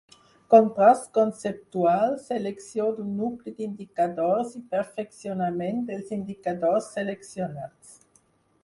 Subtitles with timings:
[0.51, 7.97] Contrast conceptual, selecció d'un nucli d'indicadors i perfeccionament dels indicadors seleccionats.